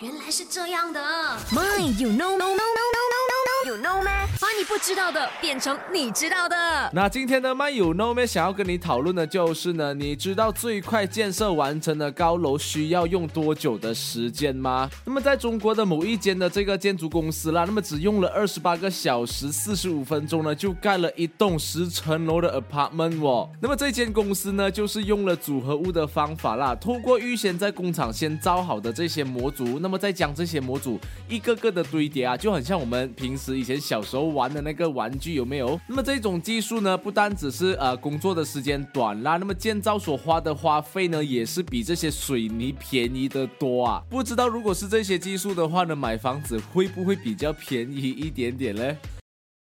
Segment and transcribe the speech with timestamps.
[0.00, 1.00] 原来是这样的。
[1.50, 3.95] My, you know, no, no, no, no, no, no, you know 咩？
[3.95, 3.95] 把你
[4.68, 6.90] 不知道的变成你知道的。
[6.92, 14.90] 那今天呢，麦有 No 咩想要跟你讨论的就是呢，你知道最快建设完成的高楼需要用多久的时间吗？
[15.04, 23.48] 那么在中国的某一间的这个建筑公司啦，那么只用了二十八个小时四十五分钟呢，就盖了一栋十层楼的 apartment 哦。
[23.60, 35.78] 那么这间公司呢，就是用了组合屋的方法啦，通过预先在工厂先造好的这些模组，那么再将这些模组一个个的堆叠啊，就很像我们平时以前小时候玩的那个玩具，有没有？
[35.86, 44.02] 那么这种技术呢，不单只是呃工作的时间短啦，那么建造所花的花费呢，也是比这些水泥便宜的多啊。
[44.08, 48.96] 不知道如果是这些技术的话呢，买房子会不会比较便宜一点点嘞？